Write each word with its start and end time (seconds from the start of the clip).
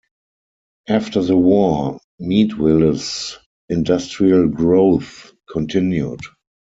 After 0.89 1.21
the 1.21 1.37
war, 1.37 1.99
Meadville's 2.17 3.37
industrial 3.69 4.47
growth 4.47 5.31
continued. 5.47 6.21